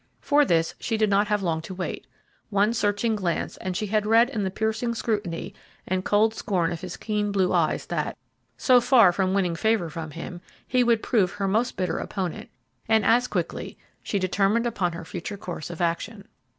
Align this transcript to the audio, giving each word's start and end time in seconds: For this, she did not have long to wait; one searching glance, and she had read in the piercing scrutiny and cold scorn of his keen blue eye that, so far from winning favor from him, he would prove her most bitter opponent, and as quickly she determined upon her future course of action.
For 0.19 0.43
this, 0.45 0.73
she 0.79 0.97
did 0.97 1.11
not 1.11 1.27
have 1.27 1.43
long 1.43 1.61
to 1.61 1.75
wait; 1.75 2.07
one 2.49 2.73
searching 2.73 3.15
glance, 3.15 3.55
and 3.57 3.77
she 3.77 3.85
had 3.85 4.07
read 4.07 4.31
in 4.31 4.41
the 4.41 4.49
piercing 4.49 4.95
scrutiny 4.95 5.53
and 5.85 6.03
cold 6.03 6.33
scorn 6.33 6.71
of 6.71 6.81
his 6.81 6.97
keen 6.97 7.31
blue 7.31 7.53
eye 7.53 7.79
that, 7.89 8.17
so 8.57 8.81
far 8.81 9.11
from 9.11 9.35
winning 9.35 9.55
favor 9.55 9.91
from 9.91 10.09
him, 10.09 10.41
he 10.67 10.83
would 10.83 11.03
prove 11.03 11.33
her 11.33 11.47
most 11.47 11.77
bitter 11.77 11.99
opponent, 11.99 12.49
and 12.89 13.05
as 13.05 13.27
quickly 13.27 13.77
she 14.01 14.17
determined 14.17 14.65
upon 14.65 14.93
her 14.93 15.05
future 15.05 15.37
course 15.37 15.69
of 15.69 15.81
action. 15.81 16.27